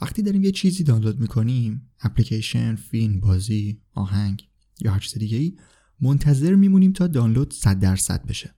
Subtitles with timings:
[0.00, 4.48] وقتی داریم یه چیزی دانلود می‌کنیم اپلیکیشن، فیلم، بازی، آهنگ
[4.80, 5.56] یا هر چیز دیگه ای
[6.00, 8.54] منتظر میمونیم تا دانلود 100 درصد بشه.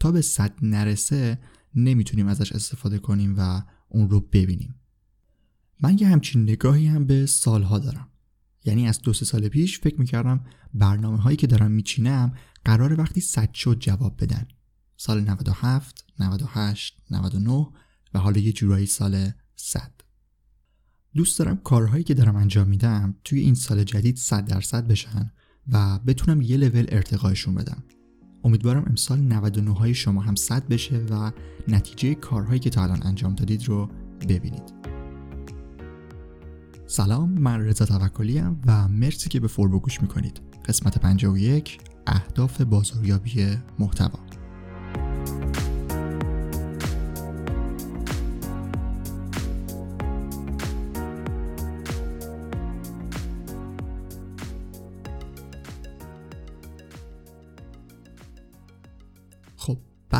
[0.00, 1.38] تا به 100 نرسه
[1.74, 4.74] نمی‌تونیم ازش استفاده کنیم و اون رو ببینیم.
[5.80, 8.08] من یه همچین نگاهی هم به سالها دارم.
[8.64, 10.44] یعنی از دو سال پیش فکر می‌کردم
[10.74, 12.34] برنامه هایی که دارم میچینم
[12.64, 14.48] قرار وقتی صد شد جواب بدن.
[14.96, 17.66] سال 97 98 99
[18.14, 19.99] و حالا یه جورایی سال 100
[21.14, 25.32] دوست دارم کارهایی که دارم انجام میدم توی این سال جدید 100 درصد بشن
[25.72, 27.84] و بتونم یه لول ارتقایشون بدم.
[28.44, 31.32] امیدوارم امسال 99 های شما هم 100 بشه و
[31.68, 33.90] نتیجه کارهایی که تا الان انجام دادید رو
[34.28, 34.74] ببینید.
[36.86, 40.40] سلام من رضا توکلی و مرسی که به فوربو گوش می‌کنید.
[40.64, 43.46] قسمت 51 اهداف بازاریابی
[43.78, 44.29] محتوا.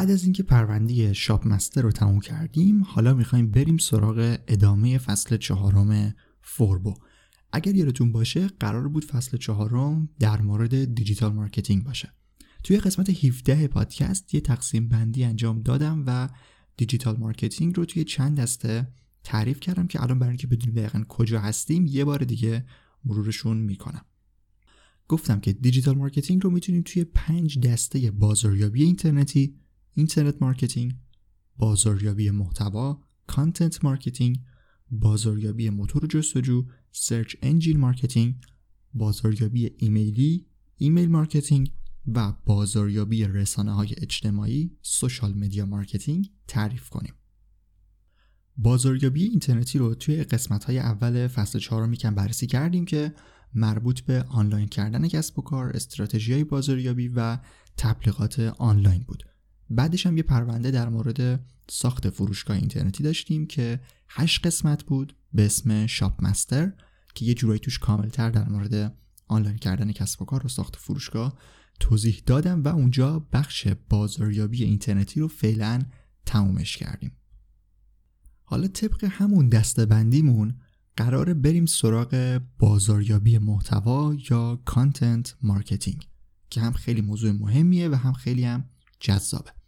[0.01, 5.37] بعد از اینکه پرونده شاپ مستر رو تموم کردیم حالا می‌خوایم بریم سراغ ادامه فصل
[5.37, 6.95] چهارم فوربو.
[7.53, 12.13] اگر یادتون باشه قرار بود فصل چهارم در مورد digital marketing باشه.
[12.65, 16.29] توی قسمت 17 پادکست یه تقسیم بندی انجام دادم و
[16.77, 18.89] digital marketing رو توی چند دسته
[19.25, 22.65] تعریف کردم که الان برای اینکه بدونیم دقیقا کجا هستیم یه بار دیگه
[23.05, 24.05] مرورشون می‌کنم.
[25.09, 29.60] گفتم که digital marketing رو می‌تونیم توی پنج دسته بازاریابی اینترنتی
[29.95, 30.93] internet marketing
[31.57, 34.41] بازاریابی محتوا content marketing
[34.91, 38.35] بازاریابی موتور جستجو search engine marketing
[38.95, 41.73] بازاریابی ایمیلی email marketing
[42.07, 47.15] و بازاریابی رسانه های اجتماعی social media marketing تعریف کنیم.
[48.57, 53.15] بازاریابی اینترنتی رو توی قسمت های اول فصل چهارم کم بررسی کردیم که
[53.55, 57.39] مربوط به آنلاین کردن کسب و کار استراتژی های بازاریابی و
[57.77, 59.30] تبلیغات آنلاین بود.
[59.71, 65.47] بعدش هم یه پرونده در مورد ساخت فروشگاه اینترنتی داشتیم که هشت قسمت بود به
[65.47, 66.73] اسم Shop Master
[67.15, 68.97] که یه جورایی توش کاملتر در مورد
[69.29, 71.39] آنلاین کردن کسب و کار و ساخت فروشگاه
[71.81, 75.83] توضیح دادم و اونجا بخش بازاریابی اینترنتی رو فعلا
[76.27, 77.13] تمومش کردیم.
[78.45, 80.55] حالا طبق همون دسته‌بندیمون
[80.97, 86.09] قراره بریم سراغ بازاریابی محتوا یا content marketing
[86.51, 88.65] که هم خیلی موضوع مهمیه و هم خیلی هم
[89.01, 89.60] جذابه.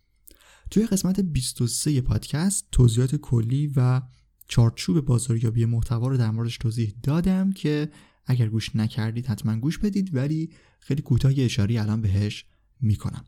[0.72, 4.02] توی قسمت 23 پادکست توضیحات کلی و
[4.48, 7.90] چارچوب بازاریابی محتوا رو در موردش توضیح دادم که
[8.26, 12.44] اگر گوش نکردید حتما گوش بدید ولی خیلی کوتاه اشاره‌ای الان بهش
[12.80, 13.24] می‌کنم.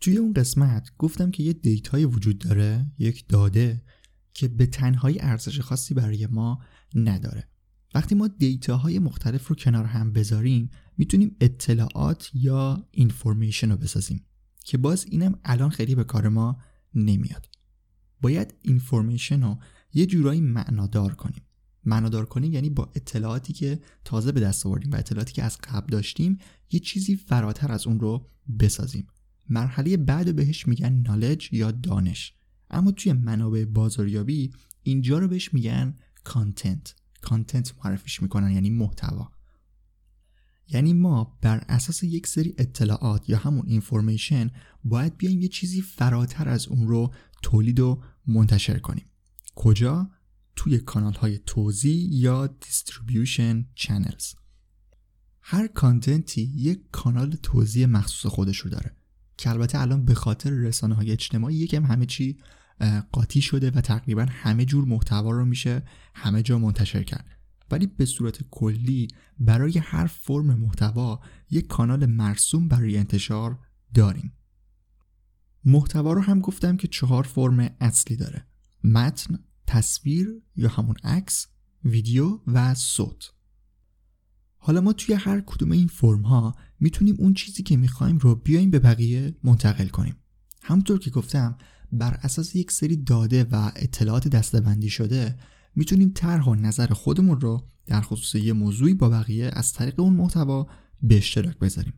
[0.00, 3.82] توی اون قسمت گفتم که یه دیتایی وجود داره یک داده
[4.34, 6.62] که به تنهایی ارزش خاصی برای ما
[6.94, 7.48] نداره.
[7.94, 14.27] وقتی ما دیتاهای مختلف رو کنار هم بذاریم می‌تونیم اطلاعات یا information رو بسازیم.
[14.68, 16.58] که باز اینم الان خیلی به کار ما
[16.94, 17.48] نمیاد.
[18.20, 19.58] باید اینفورمیشن رو
[19.92, 21.42] یه جورایی معنادار کنیم.
[21.84, 25.86] معنادار کنیم یعنی با اطلاعاتی که تازه به دست آوردیم و اطلاعاتی که از قبل
[25.92, 26.38] داشتیم
[26.70, 28.26] یه چیزی فراتر از اون رو
[28.60, 29.06] بسازیم.
[29.48, 32.34] مرحله بعد بهش میگن نالج یا دانش.
[32.70, 34.52] اما توی منابع بازاریابی
[34.82, 39.32] اینجا رو بهش میگن کانتنت کانتنت معرفیش می‌کنن یعنی محتوا.
[40.68, 44.50] یعنی ما بر اساس یک سری اطلاعات یا همون information
[44.84, 47.12] باید بیایم یه چیزی فراتر از اون رو
[47.42, 49.04] تولید و منتشر کنیم.
[49.54, 50.10] کجا؟
[50.56, 54.34] توی کانال های توزیع یا distribution channels
[55.40, 58.96] هر content ی یک کانال توزیع مخصوص خودش رو داره
[59.36, 62.38] که البته الان به خاطر رسانه های اجتماعی یکم همه چی
[63.12, 65.82] قاطی شده و تقریبا همه جور محتوا رو میشه
[66.14, 67.37] همه جا منتشر کرد.
[67.70, 69.08] ولی به صورت کلی
[69.38, 71.20] برای هر فرم محتوا
[71.50, 73.58] یک کانال مرسوم برای انتشار
[73.94, 74.32] داریم.
[75.64, 78.46] محتوا رو هم گفتم که چهار فرم اصلی داره.
[78.84, 81.46] متن، تصویر یا همون عکس،
[81.84, 83.30] ویدیو و صوت.
[84.56, 88.70] حالا ما توی هر کدوم این فرم ها می‌تونیم اون چیزی که می‌خوایم رو بیایم
[88.70, 90.16] به بقیه منتقل کنیم.
[90.62, 91.58] همونطور که گفتم
[91.92, 95.38] بر اساس یک سری داده و اطلاعات دستبندی شده
[95.74, 100.12] می‌تونیم طرح و نظر خودمون رو در خصوص یه موضوعی با بقیه از طریق اون
[100.12, 100.66] محتوا
[101.02, 101.92] به اشتراک بذاریم.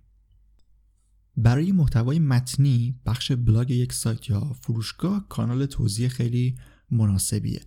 [1.37, 6.57] برای محتوای متنی بخش بلاگ یک سایت یا فروشگاه کانال توضیح خیلی
[6.91, 7.61] مناسبیه.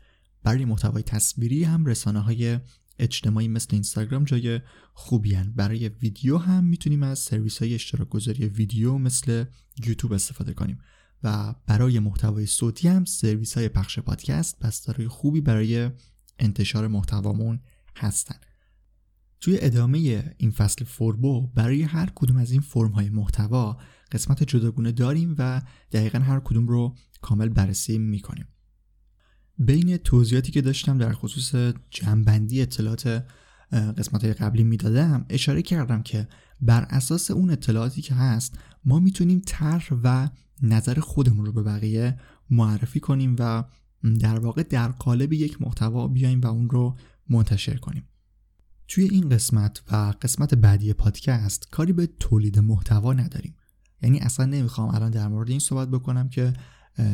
[0.44, 2.60] برای محتوای تصویری هم رسانه های
[3.00, 4.62] اجتماعی مثل اینستاگرام جای
[4.94, 5.54] خوبی هن.
[5.56, 9.46] برای ویدیو هم می‌تونیم از سرویس های اشتراک گذاری ویدیو مثل
[9.86, 10.80] یوتیوب استفاده کنیم.
[11.24, 15.90] و برای محتوای صوتی هم سرویس های پخش پادکست پسترهای خوبی برای
[16.40, 17.60] انتشار محتوامون
[17.98, 18.36] هستن.
[19.42, 23.78] توی ادامه این فصل فوربو برای هر کدوم از این فرم های محتوا
[24.12, 25.62] قسمت جداگونه داریم و
[25.92, 28.48] دقیقا هر کدوم رو کامل بررسی می‌کنیم.
[29.58, 33.26] بین توضیحاتی که داشتم در خصوص جنبندی اطلاعات
[33.74, 36.28] قسمت های قبلی می‌دادم اشاره کردم که
[36.62, 40.30] بر اساس اون اطلاعاتی که هست ما می‌تونیم طرح و
[40.62, 43.64] نظر خودمون رو به بقیه معرفی کنیم و
[44.20, 46.98] در واقع در قالب یک محتوا بیایم و اون رو
[47.30, 48.04] منتشر کنیم.
[48.88, 53.56] توی این قسمت و قسمت بعدی پادکست کاری به تولید محتوا نداریم.
[54.02, 56.54] یعنی اصلا نمی‌خوام الان در مورد این صحبت بکنم که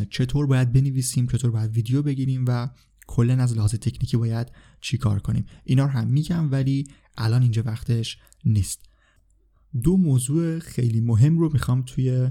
[0.09, 2.69] چطور باید بنویسیم چطور باید ویدیو بگیریم و
[3.09, 4.51] کلا از لحاظ تکنیکی باید
[4.81, 5.45] چیکار کنیم.
[5.63, 8.89] اینا رو هم میگم ولی الان اینجا وقتش نیست.
[9.83, 12.29] دو موضوع خیلی مهم رو می‌خوام توی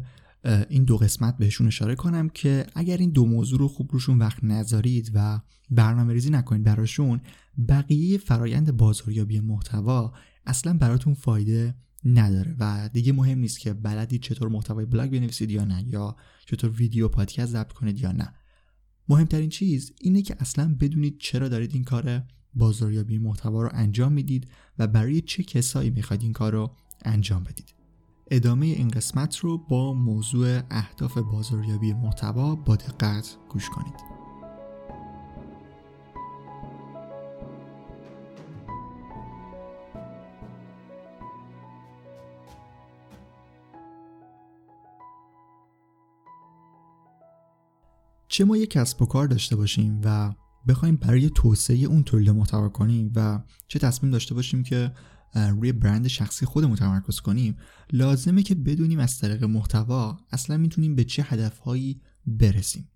[0.68, 4.44] این دو قسمت بهشون اشاره کنم که اگر این دو موضوع رو خوب روشون وقت
[4.44, 5.40] نذارید و
[5.70, 7.20] برنامه ریزی نکنید براشون
[7.68, 10.12] بقیه فرایند بازاریابی محتوا
[10.46, 15.64] اصلا براتون فایده نداره و دیگه مهم نیست که بلدید چطور محتوای بلاگ بنویسید یا
[15.64, 16.16] نه یا
[16.46, 18.34] چطور ویدیو پادکست ضبط کنید یا نه.
[19.08, 22.22] مهمترین چیز اینه که اصلا بدونید چرا دارید این کار
[22.54, 26.70] بازاریابی محتوا رو انجام می‌دید و برای چه کسایی می‌خواید این کار رو
[27.04, 27.74] انجام بدید.
[28.30, 34.17] ادامه این قسمت رو با موضوع اهداف بازاریابی محتوا با دقت گوش کنید.
[48.38, 50.34] چه ما یک کسب و کار داشته باشیم و
[50.68, 54.92] بخوایم برای توسعه اون تولید محتوا کنیم و چه تصمیم داشته باشیم که
[55.34, 57.56] روی برند شخصی خودمون تمرکز کنیم
[57.92, 62.88] لازمه که بدونیم از طریق محتوا اصلا می‌تونیم به چه هدفهایی برسیم.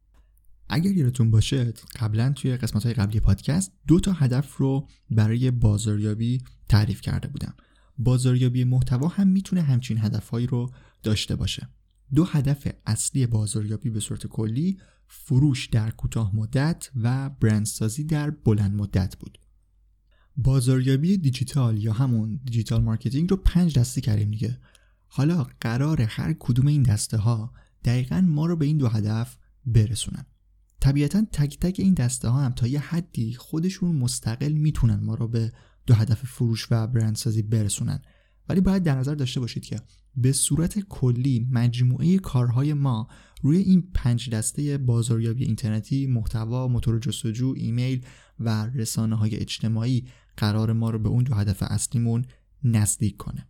[0.68, 6.42] اگر یادتون باشه قبلا توی قسمت های قبلی پادکست دو تا هدف رو برای بازاریابی
[6.68, 7.54] تعریف کرده بودم.
[7.98, 10.70] بازاریابی محتوا هم می‌تونه همچین هدفهایی رو
[11.02, 11.68] داشته باشه.
[12.14, 14.78] دو هدف اصلی بازاریابی به صورت کلی
[15.14, 19.38] فروش در کوتاه مدت و برندسازی در بلند مدت بود.
[20.36, 24.58] بازاریابی دیجیتال یا همون digital marketing رو پنج دسته کردیم دیگه.
[25.06, 27.52] حالا قراره هر کدوم این دسته ها
[27.84, 29.36] دقیقا ما رو به این دو هدف
[29.66, 30.26] برسونن.
[30.80, 35.28] طبیعتا تک تک این دسته ها هم تا یه حدی خودشون مستقل می‌تونن ما رو
[35.28, 35.52] به
[35.86, 38.02] دو هدف فروش و برندسازی برسونن.
[38.48, 39.80] ولی باید در نظر داشته باشید که
[40.16, 43.08] به صورت کلی مجموعه کارهای ما
[43.42, 48.04] روی این پنج دسته بازاریابی اینترنتی محتوا موتور جستجو ایمیل
[48.40, 50.04] و رسانه های اجتماعی
[50.36, 52.24] قراره ما رو به اون دو هدف اصلیمون
[52.64, 53.46] نزدیک کنه.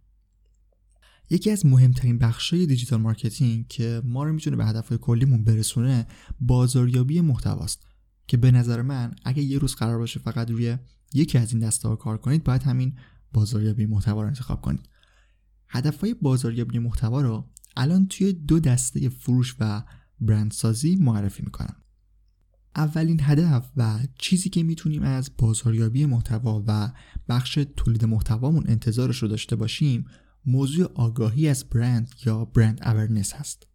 [1.30, 6.06] یکی از مهمترین بخشای digital marketing که ما رو می‌تونه به هدفهای کلیمون برسونه
[6.40, 7.86] بازاریابی محتواست
[8.26, 10.76] که به نظر من اگه یه روز قرار باشه فقط روی
[11.14, 12.94] یکی از این دسته ها کار کنید باید همین
[13.32, 14.88] بازاریابی محتوا رو انتخاب کنید.
[15.68, 19.82] هدفهای بازاریابی محتوا رو الان توی دو دسته فروش و
[20.20, 21.76] برندسازی معرفی می‌کنم.
[22.76, 26.92] اولین هدف و چیزی که می‌تونیم از بازاریابی محتوا و
[27.28, 30.04] بخش تولید محتوامون انتظارش رو داشته باشیم
[30.46, 33.66] موضوع آگاهی از برند یا برند اورنس هست.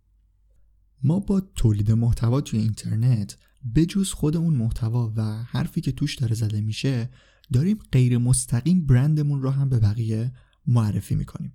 [1.03, 3.37] ما با تولید محتوا توی اینترنت
[3.75, 7.09] بجز خود اون محتوا و حرفی که توش داره زده میشه
[7.53, 10.31] داریم غیر مستقیم برندمون رو هم به بقیه
[10.67, 11.53] معرفی می‌کنیم.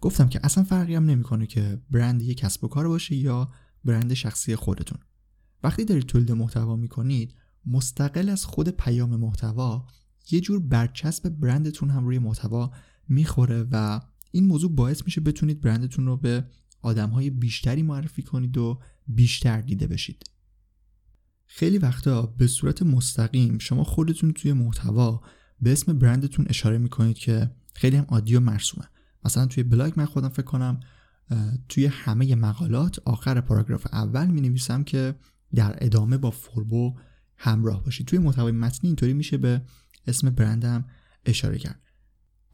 [0.00, 3.52] گفتم که اصلا فرقی هم نمی‌کنه که برند یک کسب و کار باشه یا
[3.84, 4.98] برند شخصی خودتون.
[5.62, 7.34] وقتی دارید تولید محتوا می‌کنید
[7.66, 9.86] مستقل از خود پیام محتوا
[10.30, 12.72] یه جور برچسب برندتون هم روی محتوا
[13.08, 16.44] می‌خوره و این موضوع باعث میشه بتونید برندتون رو به
[16.82, 20.24] آدمهای بیشتری معرفی کنید و بیشتر دیده بشید.
[21.52, 25.22] خیلی وقتا به صورت مستقیم شما خودتون توی محتوا
[25.60, 28.86] به اسم برندتون اشاره می‌کنید که خیلی هم عادی و مرسومه.
[29.24, 30.80] مثلا توی بلاگ من خودم فکر کنم
[31.68, 35.14] توی همه مقالات آخر پاراگراف اول می نویسم که
[35.54, 36.98] در ادامه با فوربو
[37.36, 38.06] همراه باشید.
[38.06, 39.62] توی محتوای متنی اینطوری میشه به
[40.06, 40.84] اسم برندم
[41.26, 41.80] اشاره کرد.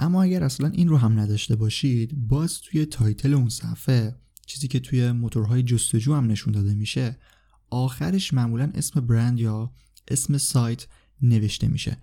[0.01, 4.81] اما اگر اصلا این رو هم نداشته باشید باز توی تایتل اون صفحه چیزی که
[4.81, 7.19] توی موتورهای جستجو هم نشون داده میشه
[7.71, 9.73] آخرش معمولا اسم برند یا
[10.09, 10.87] اسم سایت
[11.23, 11.97] نوشته میشه.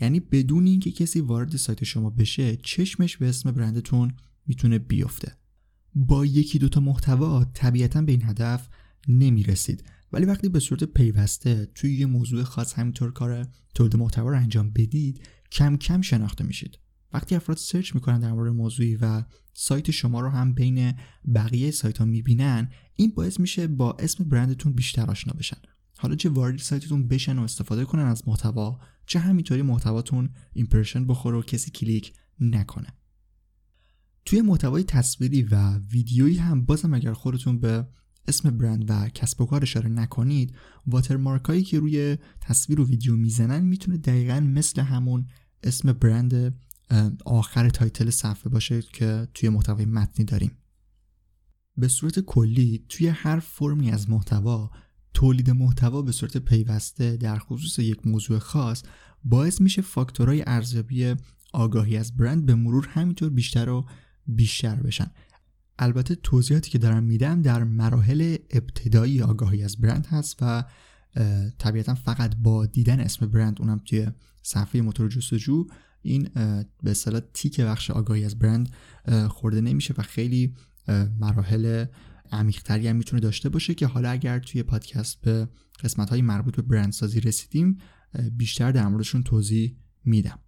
[0.00, 4.12] یعنی بدون اینکه کسی وارد سایت شما بشه چشمش به اسم برندتون
[4.46, 5.32] می‌تونه بیفته.
[5.94, 8.68] با یکی دوتا محتوا طبیعتا به این هدف
[9.08, 9.84] نمی‌رسید.
[10.12, 14.70] ولی وقتی به صورت پیوسته توی یه موضوع خاص همینطور کار تولید محتوا رو انجام
[14.70, 15.20] بدید
[15.52, 16.78] کم کم شناخته میشید.
[17.14, 20.94] وقتی افراد search می‌کنن در مورد موضوعی و سایت شما رو هم بین
[21.34, 25.56] بقیه سایت ها می‌بینن این باعث میشه با اسم برندتون بیشتر آشنا بشن.
[25.98, 31.38] حالا چه وارد سایتتون بشن و استفاده کنن از محتوا چه همینطوری محتواتون impression بخوره
[31.38, 32.88] و کسی کلیک نکنه.
[34.24, 37.88] توی محتوای تصویری و ویدیویی هم بازم اگر خودتون به
[38.28, 40.54] اسم برند و کسب و کار اشاره نکنید
[40.86, 45.26] watermark هایی که روی تصویر و ویدیو می‌زنن می‌تونه دقیقا مثل همون
[45.62, 46.60] اسم برند
[47.24, 50.58] آخر title صفحه باشه که توی محتوای متنی داریم.
[51.76, 54.70] به صورت کلی توی هر فرمی از محتوا
[55.14, 58.82] تولید محتوا به صورت پیوسته در خصوص یک موضوع خاص
[59.24, 61.14] باعث میشه فاکتورهای ارزیابی
[61.52, 63.86] آگاهی از برند به مرور همینطور بیشتر و
[64.26, 65.10] بیشتر بشن.
[65.78, 70.64] البته توضیحاتی که دارم میدم در مراحل ابتدایی آگاهی از برند هست و
[71.58, 74.08] طبیعتا فقط با دیدن اسم برند اونم توی
[74.42, 75.66] صفحه موتور جستجو
[76.04, 76.28] این
[76.82, 78.70] به اصطلاح تیک بخش آگاهی از برند
[79.28, 80.54] خورده نمیشه و خیلی
[81.20, 81.84] مراحل
[82.32, 85.48] عمیقتری هم می‌تونه داشته باشه که حالا اگر توی پادکست به
[85.84, 87.78] قسمت های مربوط به برندسازی رسیدیم
[88.32, 90.38] بیشتر در موردشون توضیح میدم.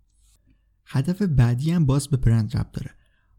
[0.87, 2.91] هدف بعدی هم باز به برند رب داره.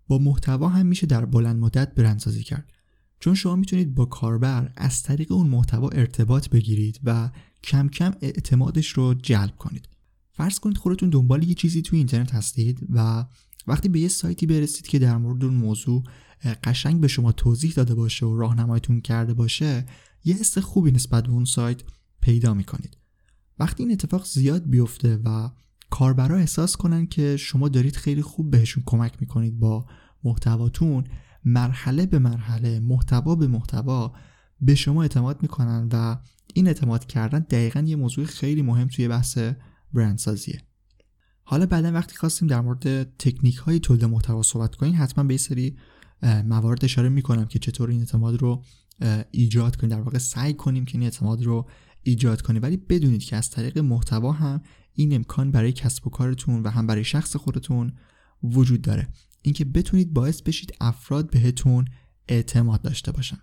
[0.08, 2.74] با محتوا هم میشه در بلند مدت برندسازی کرد.
[3.20, 7.32] چون شما می‌تونید با کاربر از طریق اون محتوا ارتباط بگیرید و
[7.64, 9.88] کم کم اعتمادش رو جلب کنید.
[10.38, 13.26] فرض کنید خودتون دنبال یه چیزی توی اینترنت هستید و
[13.68, 16.04] وقتی به یه سایتی برسید که در مورد اون موضوع
[16.64, 19.86] قشنگ به شما توضیح داده باشه و راهنماییتون کرده باشه
[20.24, 21.82] یه حس خوبی نسبت به اون سایت
[22.22, 22.98] پیدا می‌کنید.
[23.60, 25.50] وقتی این اتفاق زیاد بیفته و
[25.90, 29.86] کاربرا احساس کنن که شما دارید خیلی خوب بهشون کمک می‌کنید با
[30.24, 31.04] محتواتون
[31.46, 34.14] مرحله به مرحله محتوا به محتوا
[34.62, 36.18] به شما اعتماد می‌کنن و
[36.54, 39.40] این اعتماد کردن دقیقا یه موضوع خیلی مهم توی بحث
[39.94, 40.62] برندسازیه.
[41.44, 45.78] حالا بعدا وقتی خواستیم در مورد تکنیک های تولید محتوا صحبت کنیم حتما به سری
[46.24, 48.64] موارد اشاره می‌کنم که چطور این اعتماد رو
[49.32, 49.90] ایجاد کنیم.
[49.90, 51.70] در واقع سعی کنیم که این اعتماد رو
[52.04, 52.62] ایجاد کنیم.
[52.62, 54.62] ولی بدونید که از طریق محتوا هم
[54.94, 57.94] این امکان برای کسب و کارتون و هم برای شخص خودتون
[58.44, 59.08] وجود داره.
[59.42, 61.86] اینکه بتونید باعث بشید افراد بهتون
[62.28, 63.40] اعتماد داشته باشن.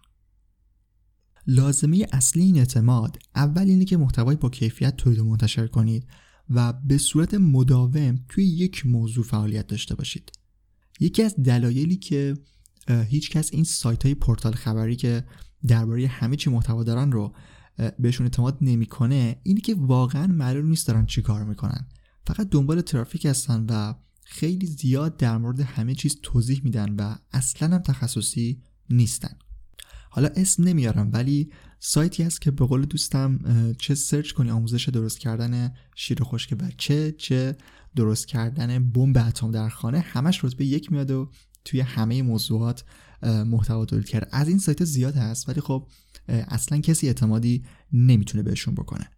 [1.46, 6.06] لازمه اصلی این اعتماد اول اینه که محتوای با کیفیت تولید و منتشر کنید.
[6.50, 10.32] و به صورت مداوم توی یک موضوع فعالیت داشته باشید.
[11.00, 12.34] یکی از دلایلی که
[12.88, 15.24] هیچ کس این سایت های پورتال خبری که
[15.66, 17.34] درباره همه چی محتوا دارن رو
[17.98, 21.88] بهشون اعتماد نمی‌کنه اینه که واقعا معلوم نیست دارن چی کار می‌کنن.
[22.26, 27.74] فقط دنبال ترافیک هستن و خیلی زیاد در مورد همه چیز توضیح میدن و اصلا
[27.74, 29.38] هم تخصصی نیستن.
[30.10, 31.50] حالا اسم نمیارم ولی
[31.86, 33.38] سایتی هست که به قول دوستم
[33.78, 37.56] چه سرچ کنی آموزش درست کردن شیر خشک بچه چه
[37.96, 41.30] درست کردن بمب اتم در خانه همش رتبه یک میاد و
[41.64, 42.84] توی همه موضوعات
[43.22, 45.88] محتوا تولید کرد از این سایت زیاد هست ولی خب
[46.28, 49.10] اصلا کسی اعتمادی نمی‌تونه بهشون بکنه.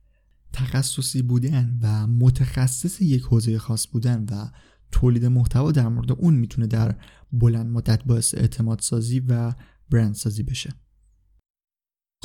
[0.53, 4.51] تخصصی بودن و متخصص یک حوزه خاص بودن و
[4.93, 6.95] تولید محتوا در مورد اون می‌تونه در
[7.33, 9.55] بلند مدت باعث اعتماد سازی و
[9.91, 10.86] برند سازی بشه.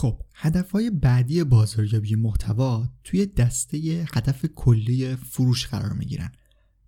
[0.01, 6.31] خب هدفهای بعدی بازاریابی محتوا توی دسته هدف کلی فروش قرار می‌گیرن.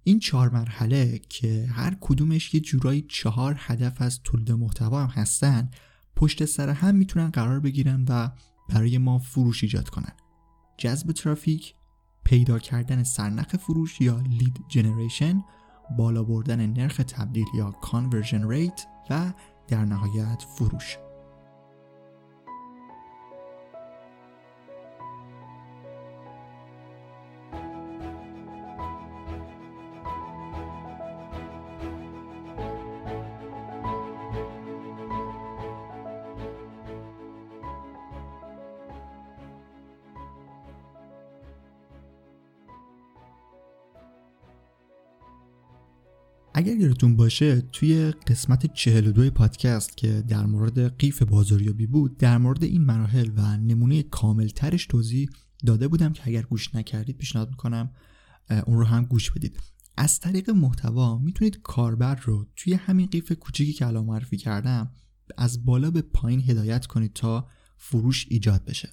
[0.04, 5.72] این چهار مرحله که هر کدومش یه جورایی چهار هدف از تولید محتوا هم هستن
[6.16, 8.30] پشت سر هم می‌تونن قرار بگیرن و
[8.70, 10.14] برای ما فروش ایجاد کنن.
[10.78, 11.76] جذب ترافیک
[12.24, 15.44] پیدا کردن سرنخ فروش یا lead generation
[15.98, 19.34] بالا بردن نرخ تبدیل یا conversion rate و
[19.68, 20.98] در نهایت فروش.
[46.56, 52.64] اگر یادتون باشه توی قسمت 42 پادکست که در مورد قیف بازاریابی بود در مورد
[52.64, 55.30] این مراحل و نمونه کاملترش توضیح
[55.66, 57.92] داده بودم که اگر گوش نکردید پیشنهاد می‌کنم
[58.66, 59.60] اون رو هم گوش بدید.
[59.98, 64.92] از طریق محتوا می‌تونید کاربر رو توی همین قیف کوچیکی که الان معرفی کردم
[65.38, 68.90] از بالا به پایین هدایت کنید تا فروش ایجاد بشه.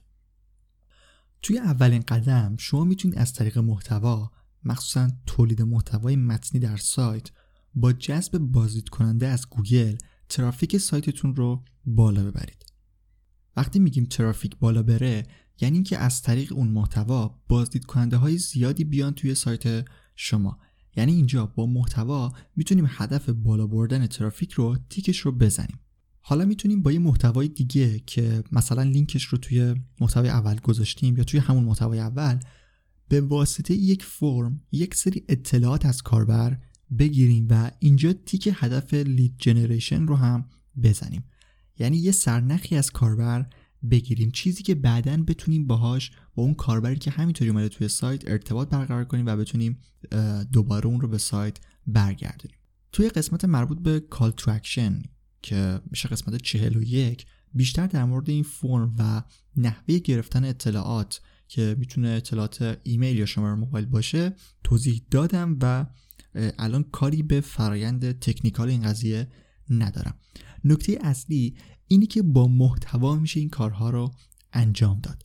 [1.42, 4.30] توی اولین قدم شما می‌تونید از طریق محتوا
[4.64, 7.30] مخصوصا تولید محتوای متنی در سایت
[7.74, 9.96] با جذب بازدید کننده از گوگل
[10.28, 12.64] ترافیک سایتتون رو بالا ببرید.
[13.56, 15.22] وقتی میگیم ترافیک بالا بره
[15.60, 19.84] یعنی اینکه از طریق اون محتوا بازدید کننده های زیادی بیان توی سایت
[20.16, 20.58] شما.
[20.96, 25.80] یعنی اینجا با محتوا می‌تونیم هدف بالا بردن ترافیک رو تیکش رو بزنیم.
[26.20, 31.24] حالا می‌تونیم با یه محتوای دیگه که مثلا لینکش رو توی محتوای اول گذاشتیم یا
[31.24, 32.38] توی همون محتوای اول
[33.08, 36.58] به واسطه یک فرم یک سری اطلاعات از کاربر
[36.98, 40.48] بگیریم و اینجا تیک هدف lead generation رو هم
[40.82, 41.24] بزنیم.
[41.78, 43.46] یعنی یه سرنخی از کاربر
[43.90, 44.30] بگیریم.
[44.30, 49.04] چیزی که بعدا بتونیم باهاش با اون کاربری که همینطوری اومده توی سایت ارتباط برقرار
[49.04, 49.78] کنیم و بتونیم
[50.52, 52.56] دوباره اون رو به سایت برگردونیم.
[52.92, 55.02] توی قسمت مربوط به call to action
[55.42, 59.22] که میشه قسمت 41 بیشتر در مورد این فرم و
[59.56, 65.86] نحوه گرفتن اطلاعات که می‌تونه اطلاعات ایمیل یا شماره موبایل باشه توضیح دادم و
[66.34, 69.28] الان کاری به فرایند تکنیکال این قضیه
[69.70, 70.14] ندارم.
[70.64, 71.56] نکته اصلی
[71.86, 74.14] اینی که با محتوا میشه این کارها رو
[74.52, 75.24] انجام داد.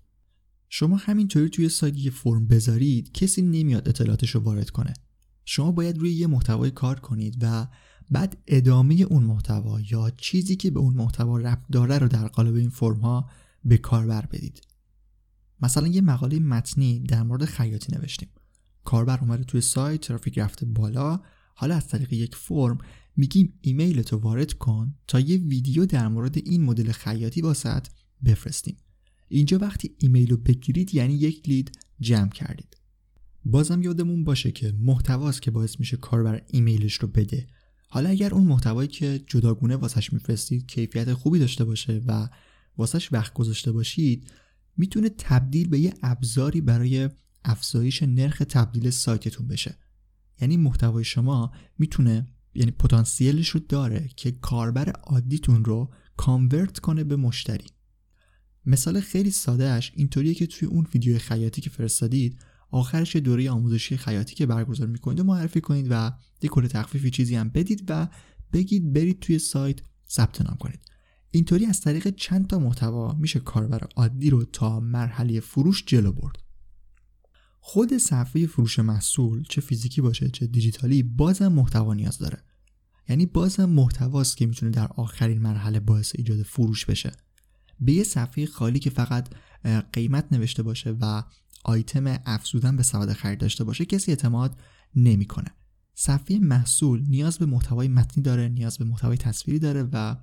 [0.70, 4.94] شما همینطوری توی سایت یه فرم بذارید کسی نمیاد اطلاعاتش رو وارد کنه.
[5.46, 7.68] شما باید روی یه محتوای کار کنید و
[8.12, 12.56] بعد ادامه اون محتوا یا چیزی که به اون محتوا ربط داره رو در قالب
[12.56, 13.30] این فرم ها
[13.66, 14.62] به کاربر بدید.
[15.62, 18.30] مثلا یه مقاله متنی در مورد خیاطی نوشتیم.
[18.86, 21.20] کاربر اومده توی سایت ترافیک رفته بالا.
[21.56, 22.78] حالا از طریق یک فرم
[23.18, 27.88] میگیم ایمیل تو وارد کن تا یه ویدیو در مورد این مدل خیاطی واسط
[28.26, 28.78] بفرستیم.
[29.28, 32.78] اینجا وقتی ایمیل رو بگیرید یعنی یک لید جمع کردید.
[33.46, 37.48] بازم یادمون باشه که محتواست که باعث میشه کاربر ایمیلش رو بده.
[37.90, 42.30] حالا اگر اون محتوایی که جداگونه واسش میفرستید کیفیت خوبی داشته باشه و
[42.78, 44.32] واسش وقت گذاشته باشید
[44.78, 47.10] می‌تونه تبدیل به یه ابزاری برای
[47.46, 49.78] افزایش نرخ تبدیل سایتتون بشه.
[50.42, 57.16] یعنی محتوای شما می‌تونه یعنی پتانسیلش رو داره که کاربر عادیتون رو کانورت کنه به
[57.16, 57.66] مشتری.
[58.66, 62.40] مثال خیلی سادهش اینطوریه که توی اون ویدیو خیاطی که فرستادید
[62.72, 66.12] آخرش دوره آموزشی خیاطی که برگزار می‌کنید معرفی کنید و
[66.42, 68.08] یه کد تخفیفی چیزی هم بدید و
[68.54, 70.80] بگید برید توی سایت ثبت نام کنید.
[71.32, 76.45] اینطوری از طریق چند تا محتوا میشه کاربر عادی رو تا مرحله فروش جلو برد.
[77.68, 82.44] خود صفحه فروش محصول چه فیزیکی باشه چه دیجیتالی بازم محتوا نیاز داره.
[83.10, 87.12] یعنی بازم محتواست که می‌تونه در آخرین مرحله باعث ایجاد فروش بشه.
[87.80, 89.30] به یه صفحه خالی که فقط
[89.94, 91.24] قیمت نوشته باشه و
[91.64, 94.60] آیتم افزودن به سواد خرید داشته باشه کسی اعتماد
[94.96, 95.52] نمی‌کنه.
[95.96, 100.16] صفحه محصول نیاز به محتوای متنی داره نیاز به محتوای تصویری داره و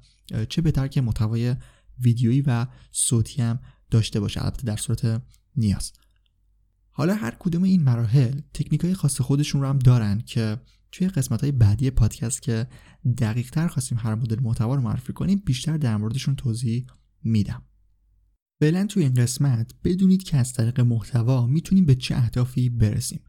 [0.49, 1.57] چه بهتر که محتوای
[2.01, 3.59] ویدیویی و صوتی هم
[3.91, 4.45] داشته باشه.
[4.45, 5.23] البته در صورت
[5.57, 5.93] نیاز.
[6.93, 10.61] حالا هر کدوم این مراحل تکنیک های خاص خودشون رو هم دارن که
[10.93, 12.67] توی قسمت های بعدی پادکست که
[13.19, 16.87] دقیق تر خواستیم هر مدل محتوا رو معرفی کنیم بیشتر در موردشون توضیح
[17.25, 17.63] میدم.
[18.61, 23.21] فعلا توی این قسمت بدونید که از طریق محتوا می‌تونیم به چه اهدافی برسیم.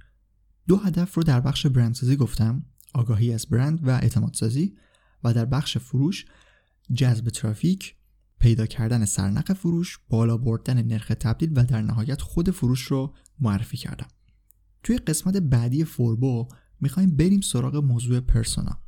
[0.67, 4.75] دو هدف رو در بخش برندسازی گفتم آگاهی از برند و اعتماد سازی
[5.23, 6.25] و در بخش فروش
[6.93, 7.95] جذب ترافیک
[8.43, 13.77] پیدا کردن سرنخ فروش بالا بردن نرخ تبدیل و در نهایت خود فروش رو معرفی
[13.77, 14.07] کردم.
[14.83, 16.47] توی قسمت بعدی فوربو
[16.81, 18.79] می‌خوایم بریم سراغ موضوع پرسونا.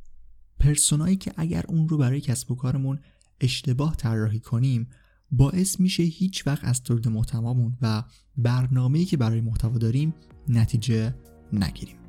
[0.58, 3.00] پرسونایی که اگر اون رو برای کسب و کارمون
[3.40, 4.88] اشتباه طراحی کنیم
[5.30, 8.04] باعث میشه هیچ وقت از تولید محتوامون و
[8.36, 10.14] برنامه‌ای که برای محتوا داریم
[10.48, 11.14] نتیجه
[11.52, 12.05] نگیریم.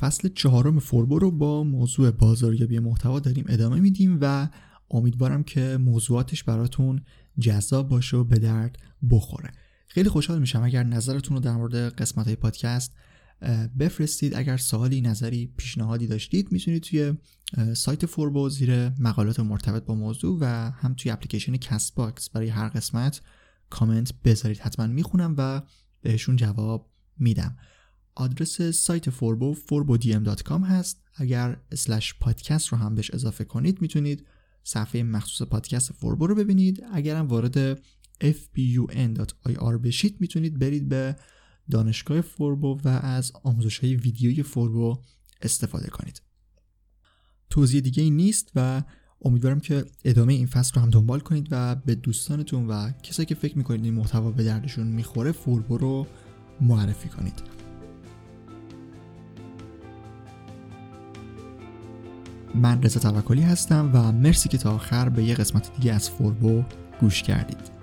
[0.00, 4.48] فصل چهارم فوربو رو با موضوع بازاریابی محتوا داریم ادامه میدیم و
[4.90, 7.04] امیدوارم که موضوعاتش براتون
[7.38, 8.76] جذاب باشه و به درد
[9.10, 9.50] بخوره.
[9.88, 10.62] خیلی خوشحال میشم.
[10.62, 12.94] اگر نظرتون رو در مورد قسمت های پادکست
[13.78, 14.34] بفرستید.
[14.34, 17.14] اگر سوالی نظری پیشنهادی داشتید می‌تونید توی
[17.74, 23.20] سایت فوربو زیر مقالات مرتبط با موضوع و هم توی اپلیکیشن Castbox برای هر قسمت
[23.70, 24.58] کامنت بذارید.
[24.58, 25.62] حتما می‌خونم و
[26.02, 27.56] بهشون جواب میدم.
[28.18, 31.02] آدرس سایت فوربو forbodm.com هست.
[31.14, 34.26] اگر slash پادکست رو هم بهش اضافه کنید می‌تونید
[34.64, 36.84] صفحه مخصوص پادکست فوربو رو ببینید.
[36.92, 37.78] اگرم وارد
[38.20, 41.16] fbun.ir بشید می‌تونید برید به
[41.70, 44.98] دانشگاه فوربو و از آموزش های ویدیوی فوربو
[45.42, 46.22] استفاده کنید.
[47.50, 48.82] توضیح دیگه ای نیست و
[49.22, 53.34] امیدوارم که ادامه این فصل رو هم دنبال کنید و به دوستانتون و کسایی که
[53.34, 56.06] فکر می‌کنید این محتوا به دردشون می‌خوره فوربو رو
[56.60, 57.57] معرفی کنید.
[62.58, 66.62] من رضا توکلی هستم و مرسی که تا آخر به یه قسمت دیگه از فوربو
[67.00, 67.77] گوش کردید.